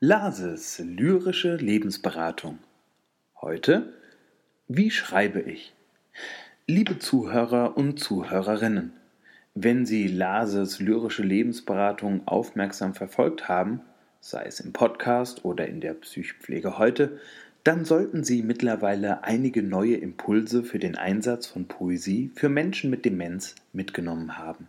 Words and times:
Lases 0.00 0.78
lyrische 0.78 1.56
Lebensberatung. 1.56 2.58
Heute 3.40 3.94
Wie 4.68 4.90
schreibe 4.90 5.40
ich? 5.40 5.72
Liebe 6.66 6.98
Zuhörer 6.98 7.78
und 7.78 7.98
Zuhörerinnen, 7.98 8.92
wenn 9.54 9.86
Sie 9.86 10.06
Lases 10.06 10.80
lyrische 10.80 11.22
Lebensberatung 11.22 12.28
aufmerksam 12.28 12.92
verfolgt 12.92 13.48
haben, 13.48 13.80
sei 14.20 14.44
es 14.44 14.60
im 14.60 14.74
Podcast 14.74 15.46
oder 15.46 15.66
in 15.66 15.80
der 15.80 15.94
Psychpflege 15.94 16.76
heute, 16.76 17.18
dann 17.64 17.86
sollten 17.86 18.22
Sie 18.22 18.42
mittlerweile 18.42 19.24
einige 19.24 19.62
neue 19.62 19.96
Impulse 19.96 20.62
für 20.62 20.78
den 20.78 20.96
Einsatz 20.96 21.46
von 21.46 21.68
Poesie 21.68 22.30
für 22.34 22.50
Menschen 22.50 22.90
mit 22.90 23.06
Demenz 23.06 23.54
mitgenommen 23.72 24.36
haben. 24.36 24.68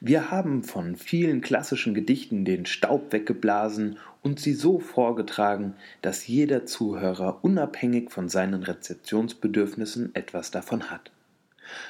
Wir 0.00 0.30
haben 0.30 0.62
von 0.62 0.96
vielen 0.96 1.40
klassischen 1.40 1.94
Gedichten 1.94 2.44
den 2.44 2.66
Staub 2.66 3.12
weggeblasen 3.12 3.98
und 4.22 4.40
sie 4.40 4.54
so 4.54 4.78
vorgetragen, 4.78 5.74
dass 6.02 6.26
jeder 6.26 6.66
Zuhörer 6.66 7.40
unabhängig 7.42 8.10
von 8.10 8.28
seinen 8.28 8.62
Rezeptionsbedürfnissen 8.62 10.14
etwas 10.14 10.50
davon 10.50 10.90
hat. 10.90 11.10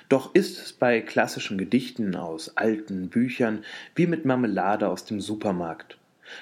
Doch 0.09 0.35
ist 0.35 0.59
es 0.59 0.73
bei 0.73 1.01
klassischen 1.01 1.57
Gedichten 1.57 2.15
aus 2.15 2.57
alten 2.57 3.09
Büchern 3.09 3.65
wie 3.95 4.07
mit 4.07 4.25
Marmelade 4.25 4.89
aus 4.89 5.05
dem 5.05 5.21
Supermarkt. 5.21 5.97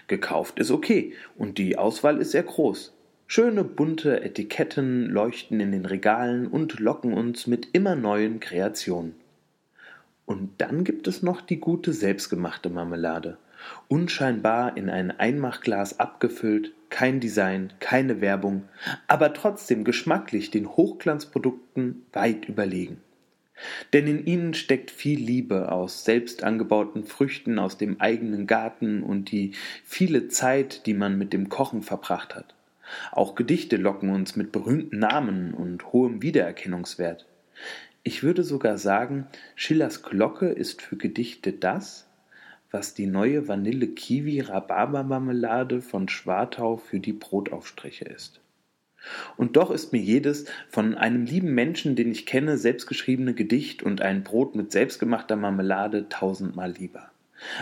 Gekauft 0.06 0.58
ist 0.58 0.70
okay 0.70 1.14
und 1.36 1.58
die 1.58 1.78
Auswahl 1.78 2.18
ist 2.18 2.32
sehr 2.32 2.42
groß. 2.42 2.94
Schöne 3.26 3.62
bunte 3.62 4.22
Etiketten 4.22 5.06
leuchten 5.10 5.60
in 5.60 5.72
den 5.72 5.84
Regalen 5.84 6.46
und 6.46 6.80
locken 6.80 7.12
uns 7.12 7.46
mit 7.46 7.68
immer 7.74 7.94
neuen 7.94 8.40
Kreationen. 8.40 9.14
Und 10.28 10.50
dann 10.58 10.84
gibt 10.84 11.08
es 11.08 11.22
noch 11.22 11.40
die 11.40 11.58
gute 11.58 11.94
selbstgemachte 11.94 12.68
Marmelade. 12.68 13.38
Unscheinbar 13.88 14.76
in 14.76 14.90
ein 14.90 15.10
Einmachglas 15.10 16.00
abgefüllt, 16.00 16.74
kein 16.90 17.18
Design, 17.18 17.72
keine 17.80 18.20
Werbung, 18.20 18.64
aber 19.06 19.32
trotzdem 19.32 19.84
geschmacklich 19.84 20.50
den 20.50 20.68
Hochglanzprodukten 20.68 22.04
weit 22.12 22.46
überlegen. 22.46 23.00
Denn 23.94 24.06
in 24.06 24.26
ihnen 24.26 24.52
steckt 24.52 24.90
viel 24.90 25.18
Liebe 25.18 25.72
aus 25.72 26.04
selbst 26.04 26.44
angebauten 26.44 27.04
Früchten 27.04 27.58
aus 27.58 27.78
dem 27.78 27.98
eigenen 27.98 28.46
Garten 28.46 29.02
und 29.02 29.32
die 29.32 29.52
viele 29.82 30.28
Zeit, 30.28 30.84
die 30.84 30.92
man 30.92 31.16
mit 31.16 31.32
dem 31.32 31.48
Kochen 31.48 31.80
verbracht 31.80 32.34
hat. 32.34 32.54
Auch 33.12 33.34
Gedichte 33.34 33.78
locken 33.78 34.10
uns 34.10 34.36
mit 34.36 34.52
berühmten 34.52 34.98
Namen 34.98 35.54
und 35.54 35.90
hohem 35.94 36.20
Wiedererkennungswert. 36.20 37.24
Ich 38.08 38.22
würde 38.22 38.42
sogar 38.42 38.78
sagen, 38.78 39.26
Schillers 39.54 40.02
Glocke 40.02 40.48
ist 40.48 40.80
für 40.80 40.96
Gedichte 40.96 41.52
das, 41.52 42.08
was 42.70 42.94
die 42.94 43.04
neue 43.04 43.48
Vanille-Kiwi-Rhabarbermarmelade 43.48 45.82
von 45.82 46.08
Schwartau 46.08 46.78
für 46.78 47.00
die 47.00 47.12
Brotaufstriche 47.12 48.06
ist. 48.06 48.40
Und 49.36 49.58
doch 49.58 49.70
ist 49.70 49.92
mir 49.92 50.00
jedes 50.00 50.46
von 50.70 50.94
einem 50.94 51.26
lieben 51.26 51.54
Menschen, 51.54 51.96
den 51.96 52.10
ich 52.10 52.24
kenne, 52.24 52.56
selbstgeschriebene 52.56 53.34
Gedicht 53.34 53.82
und 53.82 54.00
ein 54.00 54.24
Brot 54.24 54.54
mit 54.54 54.72
selbstgemachter 54.72 55.36
Marmelade 55.36 56.08
tausendmal 56.08 56.70
lieber. 56.70 57.10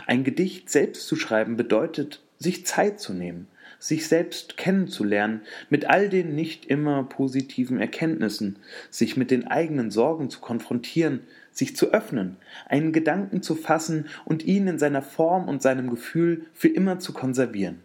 Ein 0.07 0.23
Gedicht 0.23 0.71
selbst 0.71 1.09
zu 1.09 1.17
schreiben 1.17 1.57
bedeutet, 1.57 2.23
sich 2.39 2.65
Zeit 2.65 3.01
zu 3.01 3.15
nehmen, 3.15 3.49
sich 3.87 4.09
selbst 4.09 4.57
kennenzulernen, 4.57 5.43
mit 5.71 5.89
all 5.89 6.09
den 6.09 6.35
nicht 6.35 6.67
immer 6.67 7.05
positiven 7.05 7.79
Erkenntnissen, 7.79 8.59
sich 8.91 9.17
mit 9.17 9.31
den 9.31 9.47
eigenen 9.47 9.93
Sorgen 9.93 10.29
zu 10.29 10.41
konfrontieren, 10.41 11.21
sich 11.53 11.77
zu 11.77 11.93
öffnen, 11.93 12.37
einen 12.69 12.93
Gedanken 12.93 13.43
zu 13.43 13.55
fassen 13.55 14.07
und 14.25 14.45
ihn 14.45 14.67
in 14.67 14.81
seiner 14.81 15.03
Form 15.03 15.49
und 15.49 15.63
seinem 15.63 15.89
Gefühl 15.89 16.47
für 16.53 16.67
immer 16.67 16.99
zu 16.99 17.13
konservieren. 17.13 17.81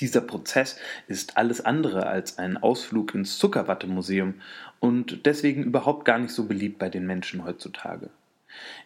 Dieser 0.00 0.20
Prozess 0.20 0.76
ist 1.08 1.38
alles 1.38 1.64
andere 1.64 2.06
als 2.06 2.38
ein 2.38 2.58
Ausflug 2.58 3.14
ins 3.14 3.38
Zuckerwattemuseum 3.38 4.34
und 4.78 5.24
deswegen 5.24 5.64
überhaupt 5.64 6.04
gar 6.04 6.18
nicht 6.18 6.34
so 6.34 6.44
beliebt 6.44 6.78
bei 6.78 6.90
den 6.90 7.06
Menschen 7.06 7.44
heutzutage. 7.46 8.10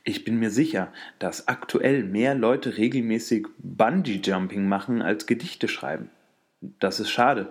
Ich 0.05 0.25
bin 0.25 0.39
mir 0.39 0.51
sicher, 0.51 0.93
dass 1.19 1.49
aktuell 1.49 2.05
mehr 2.05 2.35
Leute 2.35 2.77
regelmäßig 2.77 3.47
Bungee-Jumping 3.59 4.69
machen 4.69 5.03
als 5.03 5.27
Gedichte 5.27 5.69
schreiben. 5.69 6.11
Das 6.79 7.01
ist 7.01 7.11
schade, 7.11 7.51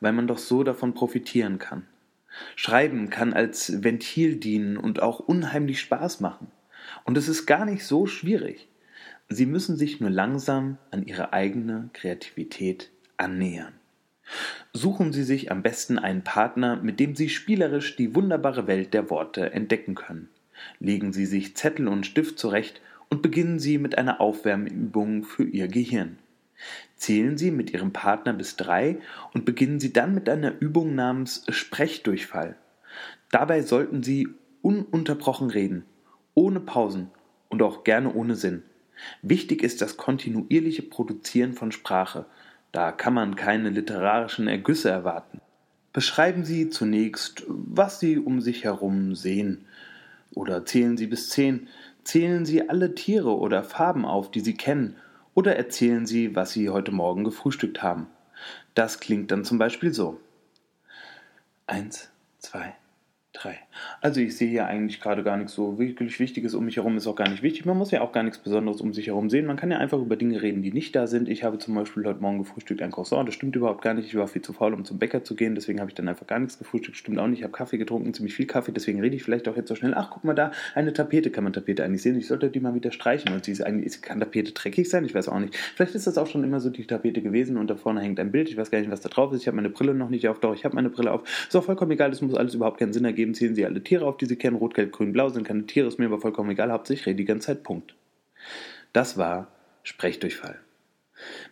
weil 0.00 0.12
man 0.12 0.26
doch 0.26 0.38
so 0.38 0.62
davon 0.62 0.94
profitieren 0.94 1.58
kann. 1.58 1.86
Schreiben 2.54 3.10
kann 3.10 3.32
als 3.32 3.82
Ventil 3.82 4.36
dienen 4.36 4.76
und 4.76 5.02
auch 5.02 5.20
unheimlich 5.20 5.80
Spaß 5.80 6.20
machen. 6.20 6.48
Und 7.04 7.16
es 7.16 7.28
ist 7.28 7.46
gar 7.46 7.64
nicht 7.64 7.84
so 7.84 8.06
schwierig. 8.06 8.68
Sie 9.28 9.46
müssen 9.46 9.76
sich 9.76 10.00
nur 10.00 10.10
langsam 10.10 10.78
an 10.90 11.04
Ihre 11.04 11.32
eigene 11.32 11.90
Kreativität 11.92 12.90
annähern. 13.16 13.72
Suchen 14.72 15.12
Sie 15.12 15.24
sich 15.24 15.50
am 15.50 15.62
besten 15.62 15.98
einen 15.98 16.22
Partner, 16.22 16.76
mit 16.76 17.00
dem 17.00 17.16
Sie 17.16 17.28
spielerisch 17.28 17.96
die 17.96 18.14
wunderbare 18.14 18.66
Welt 18.66 18.94
der 18.94 19.10
Worte 19.10 19.52
entdecken 19.52 19.94
können. 19.94 20.28
Legen 20.78 21.12
Sie 21.12 21.26
sich 21.26 21.56
Zettel 21.56 21.88
und 21.88 22.06
Stift 22.06 22.38
zurecht 22.38 22.80
und 23.08 23.22
beginnen 23.22 23.58
Sie 23.58 23.78
mit 23.78 23.98
einer 23.98 24.20
Aufwärmübung 24.20 25.24
für 25.24 25.44
Ihr 25.44 25.68
Gehirn. 25.68 26.18
Zählen 26.96 27.36
Sie 27.36 27.50
mit 27.50 27.72
Ihrem 27.72 27.92
Partner 27.92 28.32
bis 28.32 28.56
drei 28.56 28.98
und 29.34 29.44
beginnen 29.44 29.80
Sie 29.80 29.92
dann 29.92 30.14
mit 30.14 30.28
einer 30.28 30.52
Übung 30.60 30.94
namens 30.94 31.44
Sprechdurchfall. 31.48 32.56
Dabei 33.30 33.62
sollten 33.62 34.02
Sie 34.02 34.28
ununterbrochen 34.62 35.50
reden, 35.50 35.84
ohne 36.34 36.60
Pausen 36.60 37.10
und 37.48 37.62
auch 37.62 37.84
gerne 37.84 38.12
ohne 38.12 38.34
Sinn. 38.34 38.62
Wichtig 39.22 39.62
ist 39.62 39.82
das 39.82 39.96
kontinuierliche 39.96 40.82
Produzieren 40.82 41.52
von 41.52 41.70
Sprache, 41.70 42.26
da 42.72 42.92
kann 42.92 43.14
man 43.14 43.36
keine 43.36 43.70
literarischen 43.70 44.48
Ergüsse 44.48 44.90
erwarten. 44.90 45.40
Beschreiben 45.92 46.44
Sie 46.44 46.68
zunächst, 46.68 47.44
was 47.48 48.00
Sie 48.00 48.18
um 48.18 48.40
sich 48.40 48.64
herum 48.64 49.14
sehen, 49.14 49.64
oder 50.36 50.64
zählen 50.64 50.96
Sie 50.96 51.06
bis 51.06 51.30
zehn, 51.30 51.68
zählen 52.04 52.44
Sie 52.44 52.68
alle 52.68 52.94
Tiere 52.94 53.36
oder 53.36 53.64
Farben 53.64 54.04
auf, 54.04 54.30
die 54.30 54.40
Sie 54.40 54.54
kennen, 54.54 54.96
oder 55.34 55.56
erzählen 55.56 56.06
Sie, 56.06 56.36
was 56.36 56.52
Sie 56.52 56.70
heute 56.70 56.92
Morgen 56.92 57.24
gefrühstückt 57.24 57.82
haben. 57.82 58.06
Das 58.74 59.00
klingt 59.00 59.30
dann 59.30 59.44
zum 59.44 59.58
Beispiel 59.58 59.92
so. 59.92 60.20
Eins, 61.66 62.10
zwei, 62.38 62.76
drei. 63.36 63.58
Also 64.00 64.20
ich 64.20 64.36
sehe 64.36 64.48
hier 64.48 64.66
eigentlich 64.66 65.00
gerade 65.00 65.22
gar 65.22 65.36
nichts 65.36 65.52
so 65.52 65.78
wirklich 65.78 66.18
Wichtiges 66.18 66.54
um 66.54 66.64
mich 66.64 66.76
herum, 66.76 66.96
ist 66.96 67.06
auch 67.06 67.16
gar 67.16 67.28
nicht 67.28 67.42
wichtig. 67.42 67.66
Man 67.66 67.76
muss 67.76 67.90
ja 67.90 68.00
auch 68.00 68.12
gar 68.12 68.22
nichts 68.22 68.38
Besonderes 68.38 68.80
um 68.80 68.92
sich 68.92 69.08
herum 69.08 69.30
sehen. 69.30 69.46
Man 69.46 69.56
kann 69.56 69.70
ja 69.70 69.78
einfach 69.78 69.98
über 69.98 70.16
Dinge 70.16 70.40
reden, 70.42 70.62
die 70.62 70.72
nicht 70.72 70.94
da 70.96 71.06
sind. 71.06 71.28
Ich 71.28 71.44
habe 71.44 71.58
zum 71.58 71.74
Beispiel 71.74 72.04
heute 72.04 72.20
Morgen 72.20 72.38
gefrühstückt 72.38 72.82
ein 72.82 72.90
Croissant. 72.90 73.28
Das 73.28 73.34
stimmt 73.34 73.56
überhaupt 73.56 73.82
gar 73.82 73.94
nicht. 73.94 74.06
Ich 74.06 74.14
war 74.14 74.26
viel 74.28 74.42
zu 74.42 74.52
faul, 74.52 74.74
um 74.74 74.84
zum 74.84 74.98
Bäcker 74.98 75.24
zu 75.24 75.34
gehen. 75.34 75.54
Deswegen 75.54 75.80
habe 75.80 75.90
ich 75.90 75.94
dann 75.94 76.08
einfach 76.08 76.26
gar 76.26 76.38
nichts 76.38 76.58
gefrühstückt. 76.58 76.96
Stimmt 76.96 77.18
auch 77.18 77.26
nicht. 77.26 77.40
Ich 77.40 77.44
habe 77.44 77.52
Kaffee 77.52 77.78
getrunken, 77.78 78.14
ziemlich 78.14 78.34
viel 78.34 78.46
Kaffee. 78.46 78.72
Deswegen 78.72 79.00
rede 79.00 79.16
ich 79.16 79.22
vielleicht 79.22 79.48
auch 79.48 79.56
jetzt 79.56 79.68
so 79.68 79.74
schnell. 79.74 79.94
Ach, 79.94 80.10
guck 80.10 80.24
mal 80.24 80.34
da, 80.34 80.52
eine 80.74 80.92
Tapete. 80.92 81.30
Kann 81.30 81.44
man 81.44 81.52
Tapete 81.52 81.84
eigentlich 81.84 82.02
sehen? 82.02 82.16
Ich 82.16 82.26
sollte 82.26 82.50
die 82.50 82.60
mal 82.60 82.74
wieder 82.74 82.92
streichen. 82.92 83.32
Und 83.32 83.44
sie 83.44 83.52
ist 83.52 83.62
eigentlich, 83.62 84.00
kann 84.02 84.20
Tapete 84.20 84.52
dreckig 84.52 84.88
sein? 84.88 85.04
Ich 85.04 85.14
weiß 85.14 85.28
auch 85.28 85.38
nicht. 85.38 85.54
Vielleicht 85.74 85.94
ist 85.94 86.06
das 86.06 86.18
auch 86.18 86.26
schon 86.26 86.44
immer 86.44 86.60
so 86.60 86.70
die 86.70 86.86
Tapete 86.86 87.22
gewesen 87.22 87.56
und 87.56 87.68
da 87.68 87.76
vorne 87.76 88.00
hängt 88.00 88.18
ein 88.20 88.32
Bild. 88.32 88.48
Ich 88.48 88.56
weiß 88.56 88.70
gar 88.70 88.78
nicht, 88.78 88.90
was 88.90 89.00
da 89.00 89.08
drauf 89.08 89.32
ist. 89.32 89.42
Ich 89.42 89.46
habe 89.46 89.56
meine 89.56 89.70
Brille 89.70 89.94
noch 89.94 90.08
nicht 90.08 90.28
auf. 90.28 90.40
Doch, 90.40 90.54
ich 90.54 90.64
habe 90.64 90.74
meine 90.74 90.90
Brille 90.90 91.12
auf. 91.12 91.22
Ist 91.46 91.54
auch 91.56 91.64
vollkommen 91.64 91.90
egal. 91.92 92.10
Das 92.10 92.22
muss 92.22 92.34
alles 92.34 92.54
überhaupt 92.54 92.78
keinen 92.78 92.92
Sinn 92.92 93.04
ergeben. 93.04 93.25
Zählen 93.34 93.54
Sie 93.54 93.64
alle 93.64 93.82
Tiere 93.82 94.04
auf, 94.04 94.16
die 94.16 94.26
Sie 94.26 94.36
kennen. 94.36 94.56
Rot, 94.56 94.74
Gelb, 94.74 94.92
Grün, 94.92 95.12
Blau 95.12 95.28
sind 95.28 95.46
keine 95.46 95.66
Tiere. 95.66 95.88
Ist 95.88 95.98
mir 95.98 96.06
aber 96.06 96.20
vollkommen 96.20 96.50
egal. 96.50 96.72
Hauptsächlich 96.72 97.06
rede 97.06 97.16
die 97.16 97.24
ganze 97.24 97.48
Zeit. 97.48 97.62
Punkt. 97.62 97.94
Das 98.92 99.16
war 99.16 99.48
Sprechdurchfall. 99.82 100.58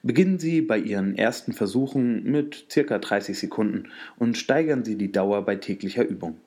Beginnen 0.02 0.38
Sie 0.38 0.60
bei 0.60 0.78
Ihren 0.78 1.16
ersten 1.16 1.52
Versuchen 1.52 2.24
mit 2.24 2.66
circa 2.70 2.98
30 2.98 3.38
Sekunden 3.38 3.90
und 4.16 4.36
steigern 4.36 4.84
Sie 4.84 4.96
die 4.96 5.12
Dauer 5.12 5.44
bei 5.44 5.56
täglicher 5.56 6.06
Übung. 6.06 6.38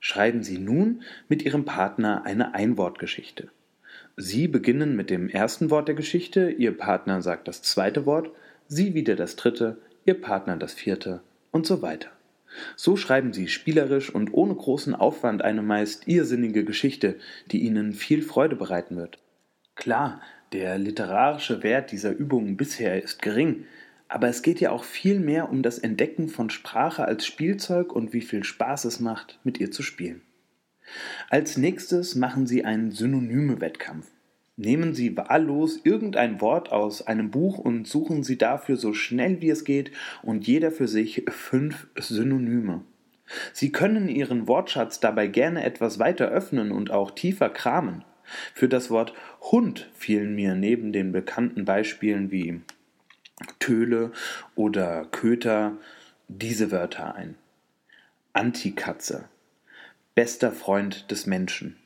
Schreiben 0.00 0.42
Sie 0.42 0.58
nun 0.58 1.02
mit 1.28 1.42
Ihrem 1.42 1.64
Partner 1.64 2.24
eine 2.24 2.54
Einwortgeschichte. 2.54 3.48
Sie 4.16 4.48
beginnen 4.48 4.96
mit 4.96 5.10
dem 5.10 5.28
ersten 5.28 5.70
Wort 5.70 5.88
der 5.88 5.94
Geschichte, 5.94 6.50
Ihr 6.50 6.76
Partner 6.76 7.22
sagt 7.22 7.48
das 7.48 7.62
zweite 7.62 8.06
Wort, 8.06 8.30
Sie 8.66 8.94
wieder 8.94 9.14
das 9.14 9.36
dritte, 9.36 9.78
Ihr 10.04 10.20
Partner 10.20 10.56
das 10.56 10.74
vierte 10.74 11.22
und 11.50 11.66
so 11.66 11.82
weiter. 11.82 12.15
So 12.76 12.96
schreiben 12.96 13.32
Sie 13.32 13.48
spielerisch 13.48 14.14
und 14.14 14.32
ohne 14.32 14.54
großen 14.54 14.94
Aufwand 14.94 15.42
eine 15.42 15.62
meist 15.62 16.08
irrsinnige 16.08 16.64
Geschichte, 16.64 17.16
die 17.50 17.60
Ihnen 17.60 17.92
viel 17.92 18.22
Freude 18.22 18.56
bereiten 18.56 18.96
wird. 18.96 19.18
Klar, 19.74 20.20
der 20.52 20.78
literarische 20.78 21.62
Wert 21.62 21.92
dieser 21.92 22.12
Übungen 22.12 22.56
bisher 22.56 23.02
ist 23.02 23.20
gering, 23.20 23.64
aber 24.08 24.28
es 24.28 24.42
geht 24.42 24.60
ja 24.60 24.70
auch 24.70 24.84
viel 24.84 25.20
mehr 25.20 25.50
um 25.50 25.62
das 25.62 25.78
Entdecken 25.78 26.28
von 26.28 26.50
Sprache 26.50 27.04
als 27.04 27.26
Spielzeug 27.26 27.92
und 27.92 28.12
wie 28.12 28.20
viel 28.20 28.44
Spaß 28.44 28.84
es 28.84 29.00
macht, 29.00 29.38
mit 29.42 29.58
ihr 29.58 29.70
zu 29.70 29.82
spielen. 29.82 30.22
Als 31.28 31.56
nächstes 31.56 32.14
machen 32.14 32.46
Sie 32.46 32.64
einen 32.64 32.92
Synonyme-Wettkampf. 32.92 34.06
Nehmen 34.56 34.94
Sie 34.94 35.14
wahllos 35.16 35.80
irgendein 35.84 36.40
Wort 36.40 36.72
aus 36.72 37.06
einem 37.06 37.30
Buch 37.30 37.58
und 37.58 37.86
suchen 37.86 38.24
Sie 38.24 38.38
dafür 38.38 38.78
so 38.78 38.94
schnell 38.94 39.42
wie 39.42 39.50
es 39.50 39.64
geht 39.64 39.90
und 40.22 40.46
jeder 40.46 40.70
für 40.70 40.88
sich 40.88 41.24
fünf 41.28 41.88
Synonyme. 41.94 42.82
Sie 43.52 43.70
können 43.70 44.08
Ihren 44.08 44.48
Wortschatz 44.48 44.98
dabei 44.98 45.26
gerne 45.26 45.62
etwas 45.62 45.98
weiter 45.98 46.28
öffnen 46.28 46.72
und 46.72 46.90
auch 46.90 47.10
tiefer 47.10 47.50
kramen. 47.50 48.04
Für 48.54 48.68
das 48.68 48.90
Wort 48.90 49.12
Hund 49.42 49.90
fielen 49.94 50.34
mir 50.34 50.54
neben 50.54 50.92
den 50.92 51.12
bekannten 51.12 51.66
Beispielen 51.66 52.30
wie 52.30 52.60
Töle 53.58 54.12
oder 54.54 55.04
Köter 55.04 55.76
diese 56.28 56.70
Wörter 56.70 57.14
ein. 57.14 57.34
Antikatze, 58.32 59.28
bester 60.14 60.50
Freund 60.50 61.10
des 61.10 61.26
Menschen, 61.26 61.76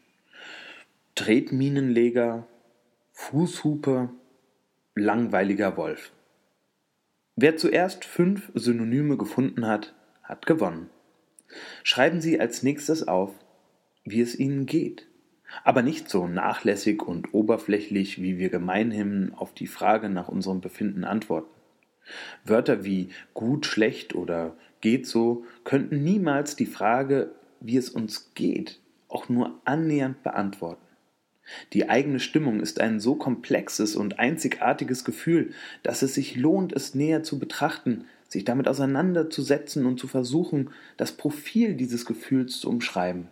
Tretminenleger, 1.14 2.46
Fußhupe, 3.22 4.08
langweiliger 4.94 5.76
Wolf. 5.76 6.11
Wer 7.37 7.58
zuerst 7.58 8.06
fünf 8.06 8.50
Synonyme 8.55 9.19
gefunden 9.19 9.67
hat, 9.67 9.94
hat 10.22 10.46
gewonnen. 10.46 10.88
Schreiben 11.84 12.22
Sie 12.22 12.40
als 12.40 12.62
nächstes 12.62 13.06
auf, 13.06 13.32
wie 14.05 14.22
es 14.22 14.37
Ihnen 14.37 14.64
geht. 14.64 15.06
Aber 15.64 15.82
nicht 15.82 16.08
so 16.08 16.26
nachlässig 16.26 17.02
und 17.02 17.32
oberflächlich, 17.34 18.22
wie 18.22 18.38
wir 18.38 18.49
gemeinhin 18.49 19.32
auf 19.37 19.52
die 19.52 19.69
Frage 19.69 20.08
nach 20.08 20.28
unserem 20.28 20.62
Befinden 20.62 21.05
antworten. 21.05 21.55
Wörter 22.44 22.84
wie 22.84 23.11
gut, 23.34 23.67
schlecht 23.67 24.14
oder 24.14 24.56
geht 24.81 25.06
so 25.06 25.44
könnten 25.62 26.02
niemals 26.02 26.56
die 26.56 26.67
Frage, 26.67 27.32
wie 27.61 27.76
es 27.76 27.90
uns 27.90 28.32
geht, 28.34 28.81
auch 29.08 29.28
nur 29.28 29.61
annähernd 29.67 30.22
beantworten. 30.22 30.89
Die 31.73 31.88
eigene 31.88 32.20
Stimmung 32.20 32.61
ist 32.61 32.81
ein 32.81 33.00
so 33.00 33.14
komplexes 33.14 33.97
und 33.97 34.19
einzigartiges 34.19 35.05
Gefühl, 35.05 35.52
dass 35.82 36.02
es 36.02 36.14
sich 36.14 36.37
lohnt, 36.37 36.73
es 36.73 36.94
näher 36.94 37.23
zu 37.23 37.38
betrachten, 37.38 38.05
sich 38.29 38.44
damit 38.44 38.69
auseinanderzusetzen 38.69 39.87
und 39.87 39.99
zu 39.99 40.06
versuchen, 40.06 40.70
das 40.97 41.12
Profil 41.12 41.75
dieses 41.75 42.06
Gefühls 42.06 42.61
zu 42.61 42.69
umschreiben. 42.69 43.29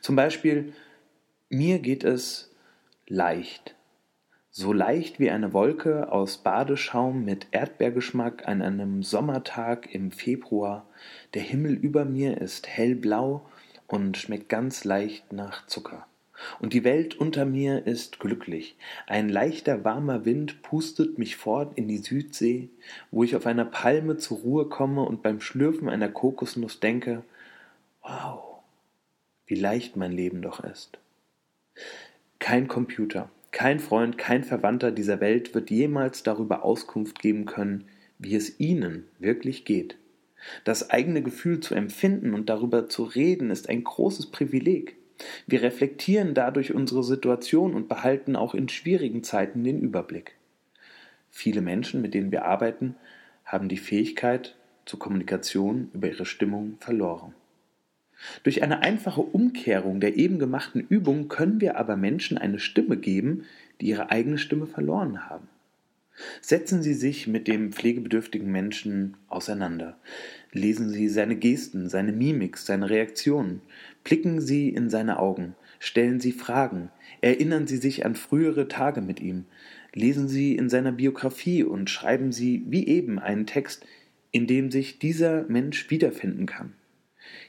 Zum 0.00 0.16
Beispiel, 0.16 0.72
mir 1.48 1.78
geht 1.78 2.02
es 2.02 2.50
leicht. 3.06 3.76
So 4.50 4.72
leicht 4.72 5.20
wie 5.20 5.30
eine 5.30 5.52
Wolke 5.52 6.10
aus 6.10 6.38
Badeschaum 6.38 7.24
mit 7.24 7.48
Erdbeergeschmack 7.50 8.48
an 8.48 8.62
einem 8.62 9.02
Sommertag 9.02 9.94
im 9.94 10.10
Februar. 10.10 10.88
Der 11.34 11.42
Himmel 11.42 11.74
über 11.74 12.04
mir 12.04 12.40
ist 12.40 12.66
hellblau 12.66 13.46
und 13.86 14.16
schmeckt 14.16 14.48
ganz 14.48 14.84
leicht 14.84 15.32
nach 15.32 15.66
Zucker. 15.66 16.06
Und 16.60 16.72
die 16.72 16.84
Welt 16.84 17.14
unter 17.14 17.44
mir 17.44 17.86
ist 17.86 18.20
glücklich. 18.20 18.76
Ein 19.06 19.28
leichter 19.28 19.84
warmer 19.84 20.24
Wind 20.24 20.62
pustet 20.62 21.18
mich 21.18 21.36
fort 21.36 21.76
in 21.76 21.88
die 21.88 21.98
Südsee, 21.98 22.68
wo 23.10 23.24
ich 23.24 23.36
auf 23.36 23.46
einer 23.46 23.64
Palme 23.64 24.16
zur 24.16 24.38
Ruhe 24.38 24.68
komme 24.68 25.02
und 25.02 25.22
beim 25.22 25.40
Schlürfen 25.40 25.88
einer 25.88 26.08
Kokosnuss 26.08 26.80
denke, 26.80 27.22
wow, 28.02 28.60
wie 29.46 29.54
leicht 29.54 29.96
mein 29.96 30.12
Leben 30.12 30.42
doch 30.42 30.62
ist. 30.62 30.98
Kein 32.38 32.68
Computer, 32.68 33.30
kein 33.50 33.80
Freund, 33.80 34.18
kein 34.18 34.44
Verwandter 34.44 34.92
dieser 34.92 35.20
Welt 35.20 35.54
wird 35.54 35.70
jemals 35.70 36.22
darüber 36.22 36.62
Auskunft 36.64 37.20
geben 37.20 37.46
können, 37.46 37.88
wie 38.18 38.34
es 38.34 38.60
ihnen 38.60 39.08
wirklich 39.18 39.64
geht. 39.64 39.96
Das 40.64 40.90
eigene 40.90 41.22
Gefühl 41.22 41.60
zu 41.60 41.74
empfinden 41.74 42.34
und 42.34 42.48
darüber 42.48 42.88
zu 42.88 43.04
reden 43.04 43.50
ist 43.50 43.68
ein 43.68 43.82
großes 43.82 44.30
Privileg. 44.30 44.96
Wir 45.46 45.62
reflektieren 45.62 46.34
dadurch 46.34 46.74
unsere 46.74 47.02
Situation 47.02 47.74
und 47.74 47.88
behalten 47.88 48.36
auch 48.36 48.54
in 48.54 48.68
schwierigen 48.68 49.22
Zeiten 49.22 49.64
den 49.64 49.80
Überblick. 49.80 50.36
Viele 51.30 51.60
Menschen, 51.60 52.02
mit 52.02 52.14
denen 52.14 52.32
wir 52.32 52.44
arbeiten, 52.44 52.96
haben 53.44 53.68
die 53.68 53.76
Fähigkeit 53.76 54.56
zur 54.84 54.98
Kommunikation 54.98 55.90
über 55.92 56.08
ihre 56.08 56.26
Stimmung 56.26 56.76
verloren. 56.80 57.34
Durch 58.42 58.62
eine 58.62 58.80
einfache 58.80 59.20
Umkehrung 59.20 60.00
der 60.00 60.16
eben 60.16 60.38
gemachten 60.38 60.80
Übung 60.80 61.28
können 61.28 61.60
wir 61.60 61.76
aber 61.76 61.96
Menschen 61.96 62.38
eine 62.38 62.58
Stimme 62.58 62.96
geben, 62.96 63.44
die 63.80 63.88
ihre 63.88 64.10
eigene 64.10 64.38
Stimme 64.38 64.66
verloren 64.66 65.28
haben. 65.28 65.48
Setzen 66.40 66.82
Sie 66.82 66.94
sich 66.94 67.26
mit 67.26 67.46
dem 67.46 67.72
pflegebedürftigen 67.72 68.50
Menschen 68.50 69.18
auseinander. 69.28 69.98
Lesen 70.50 70.88
Sie 70.88 71.08
seine 71.08 71.36
Gesten, 71.36 71.90
seine 71.90 72.12
Mimik, 72.12 72.56
seine 72.56 72.88
Reaktionen. 72.88 73.60
Blicken 74.06 74.40
Sie 74.40 74.68
in 74.68 74.88
seine 74.88 75.18
Augen. 75.18 75.56
Stellen 75.80 76.20
Sie 76.20 76.30
Fragen. 76.30 76.92
Erinnern 77.22 77.66
Sie 77.66 77.78
sich 77.78 78.06
an 78.06 78.14
frühere 78.14 78.68
Tage 78.68 79.00
mit 79.00 79.18
ihm. 79.18 79.46
Lesen 79.94 80.28
Sie 80.28 80.54
in 80.54 80.68
seiner 80.68 80.92
Biografie 80.92 81.64
und 81.64 81.90
schreiben 81.90 82.30
Sie 82.30 82.62
wie 82.68 82.86
eben 82.86 83.18
einen 83.18 83.46
Text, 83.46 83.84
in 84.30 84.46
dem 84.46 84.70
sich 84.70 85.00
dieser 85.00 85.42
Mensch 85.48 85.90
wiederfinden 85.90 86.46
kann. 86.46 86.74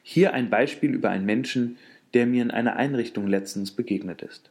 Hier 0.02 0.34
ein 0.34 0.50
Beispiel 0.50 0.96
über 0.96 1.12
einen 1.12 1.28
Menschen, 1.28 1.78
der 2.16 2.26
mir 2.26 2.42
in 2.42 2.50
einer 2.50 2.76
Einrichtung 2.76 3.28
letztens 3.28 3.70
begegnet 3.70 4.24
ist. 4.24 4.50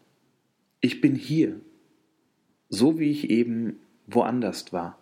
Ich 0.80 1.00
bin 1.00 1.16
hier, 1.16 1.60
so 2.68 3.00
wie 3.00 3.10
ich 3.10 3.30
eben 3.30 3.80
woanders 4.06 4.72
war. 4.72 4.96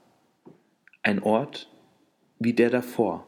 Ein 1.02 1.22
Ort 1.22 1.70
wie 2.38 2.54
der 2.54 2.70
davor. 2.70 3.26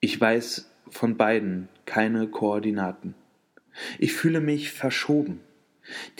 Ich 0.00 0.20
weiß 0.20 0.70
von 0.90 1.16
beiden 1.16 1.70
keine 1.90 2.28
Koordinaten. 2.28 3.16
Ich 3.98 4.12
fühle 4.12 4.40
mich 4.40 4.70
verschoben. 4.70 5.40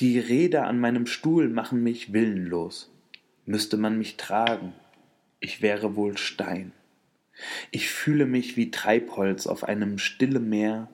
Die 0.01 0.19
Räder 0.19 0.67
an 0.67 0.81
meinem 0.81 1.07
Stuhl 1.07 1.49
machen 1.49 1.85
mich 1.85 2.13
willenlos. 2.13 2.91
Müsste 3.47 3.77
man 3.77 3.97
mich 3.97 4.17
tragen, 4.17 4.73
ich 5.39 5.63
wäre 5.63 5.95
wohl 5.95 6.19
Stein. 6.19 6.73
Ich 7.71 7.89
fühle 7.89 8.27
mich 8.27 8.57
wie 8.57 8.73
Treibholz 8.73 9.47
auf 9.47 9.63
einem 9.63 9.99
stillen 9.99 10.49
Meer 10.49 10.91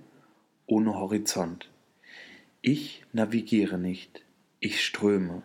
ohne 0.67 0.94
Horizont. 0.94 1.70
Ich 2.61 3.02
navigiere 3.14 3.79
nicht, 3.79 4.26
ich 4.61 4.84
ströme, 4.84 5.43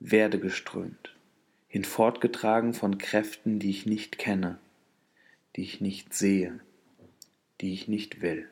werde 0.00 0.40
geströmt 0.40 1.14
hinfortgetragen 1.68 2.72
von 2.72 2.96
Kräften, 2.96 3.58
die 3.58 3.68
ich 3.68 3.84
nicht 3.84 4.16
kenne, 4.16 4.58
die 5.56 5.62
ich 5.62 5.82
nicht 5.82 6.14
sehe, 6.14 6.58
die 7.60 7.72
ich 7.72 7.88
nicht 7.88 8.22
will. 8.22 8.48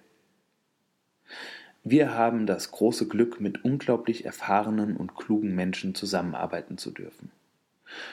Wir 1.82 2.14
haben 2.14 2.46
das 2.46 2.70
große 2.70 3.08
Glück, 3.08 3.40
mit 3.40 3.64
unglaublich 3.64 4.24
erfahrenen 4.24 4.96
und 4.96 5.14
klugen 5.14 5.54
Menschen 5.54 5.94
zusammenarbeiten 5.94 6.78
zu 6.78 6.90
dürfen. 6.90 7.30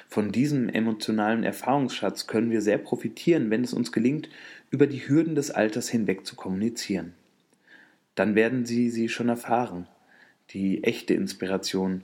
Von 0.08 0.32
diesem 0.32 0.68
emotionalen 0.68 1.44
Erfahrungsschatz 1.44 2.28
können 2.28 2.52
wir 2.52 2.62
sehr 2.62 2.78
profitieren, 2.78 3.50
wenn 3.50 3.64
es 3.64 3.74
uns 3.74 3.92
gelingt, 3.92 4.30
über 4.70 4.88
die 4.88 5.08
Hürden 5.08 5.36
des 5.36 5.52
Alters 5.52 5.90
hinweg 5.90 6.26
zu 6.26 6.36
kommunizieren. 6.36 7.14
Dann 8.16 8.36
werden 8.36 8.66
Sie 8.66 8.90
sie 8.90 9.08
schon 9.08 9.30
erfahren, 9.30 9.88
die 10.50 10.84
echte 10.84 11.14
Inspiration, 11.14 12.04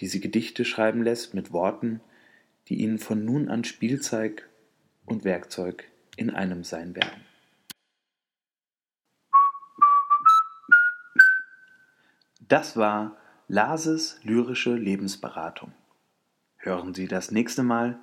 die 0.00 0.08
Sie 0.08 0.20
Gedichte 0.20 0.64
schreiben 0.64 1.02
lässt 1.02 1.34
mit 1.34 1.52
Worten, 1.52 2.00
die 2.68 2.80
ihnen 2.80 2.98
von 2.98 3.24
nun 3.24 3.48
an 3.48 3.62
Spielzeug 3.62 4.48
und 5.06 5.24
Werkzeug 5.24 5.84
in 6.16 6.30
einem 6.30 6.64
sein 6.64 6.96
werden. 6.96 7.33
Das 12.48 12.76
war 12.76 13.16
Lases 13.48 14.18
lyrische 14.22 14.74
Lebensberatung. 14.74 15.72
Hören 16.56 16.92
Sie 16.92 17.08
das 17.08 17.30
nächste 17.30 17.62
Mal. 17.62 17.98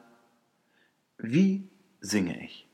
Wie 1.17 1.69
singe 2.00 2.43
ich? 2.43 2.71